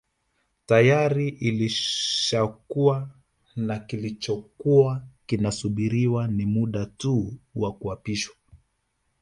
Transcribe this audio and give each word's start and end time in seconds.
Tayari 0.65 1.29
ilishakuwa 1.29 3.09
na 3.55 3.79
kilichokuwa 3.79 5.03
kinasubiriwa 5.25 6.27
ni 6.27 6.45
muda 6.45 6.85
tu 6.85 7.33
wa 7.55 7.71
kuapishwa 7.73 8.35